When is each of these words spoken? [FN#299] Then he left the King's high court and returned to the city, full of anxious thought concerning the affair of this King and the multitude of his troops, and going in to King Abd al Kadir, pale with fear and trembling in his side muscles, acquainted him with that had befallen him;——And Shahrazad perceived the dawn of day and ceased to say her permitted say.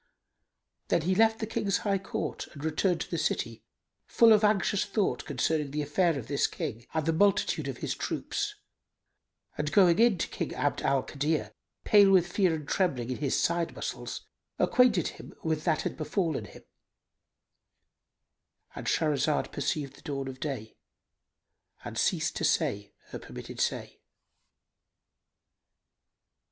[FN#299] 0.85 0.87
Then 0.87 1.01
he 1.03 1.13
left 1.13 1.37
the 1.39 1.45
King's 1.45 1.77
high 1.77 1.99
court 1.99 2.47
and 2.53 2.65
returned 2.65 3.01
to 3.01 3.11
the 3.11 3.19
city, 3.19 3.61
full 4.07 4.33
of 4.33 4.43
anxious 4.43 4.83
thought 4.83 5.25
concerning 5.25 5.69
the 5.69 5.83
affair 5.83 6.17
of 6.17 6.25
this 6.27 6.47
King 6.47 6.87
and 6.95 7.05
the 7.05 7.13
multitude 7.13 7.67
of 7.67 7.77
his 7.77 7.93
troops, 7.93 8.55
and 9.59 9.71
going 9.71 9.99
in 9.99 10.17
to 10.17 10.27
King 10.29 10.55
Abd 10.55 10.81
al 10.81 11.03
Kadir, 11.03 11.53
pale 11.83 12.09
with 12.09 12.25
fear 12.25 12.55
and 12.55 12.67
trembling 12.67 13.11
in 13.11 13.17
his 13.17 13.39
side 13.39 13.75
muscles, 13.75 14.25
acquainted 14.57 15.07
him 15.09 15.35
with 15.43 15.65
that 15.65 15.83
had 15.83 15.97
befallen 15.97 16.45
him;——And 16.45 18.87
Shahrazad 18.87 19.51
perceived 19.51 19.97
the 19.97 20.01
dawn 20.01 20.27
of 20.27 20.39
day 20.39 20.77
and 21.85 21.95
ceased 21.95 22.35
to 22.37 22.43
say 22.43 22.91
her 23.09 23.19
permitted 23.19 23.59
say. 23.61 24.01